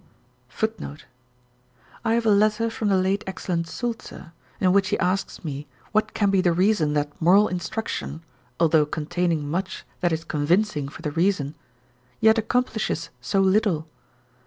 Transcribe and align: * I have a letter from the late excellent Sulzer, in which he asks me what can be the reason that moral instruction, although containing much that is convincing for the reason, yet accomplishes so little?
* 0.61 0.79
I 2.03 2.15
have 2.15 2.25
a 2.25 2.31
letter 2.31 2.71
from 2.71 2.87
the 2.87 2.95
late 2.97 3.23
excellent 3.27 3.67
Sulzer, 3.67 4.33
in 4.59 4.73
which 4.73 4.89
he 4.89 4.97
asks 4.97 5.43
me 5.45 5.67
what 5.91 6.15
can 6.15 6.31
be 6.31 6.41
the 6.41 6.53
reason 6.53 6.93
that 6.93 7.21
moral 7.21 7.47
instruction, 7.47 8.23
although 8.59 8.87
containing 8.87 9.47
much 9.47 9.85
that 9.99 10.11
is 10.11 10.23
convincing 10.23 10.89
for 10.89 11.03
the 11.03 11.11
reason, 11.11 11.53
yet 12.19 12.39
accomplishes 12.39 13.11
so 13.21 13.41
little? 13.41 13.87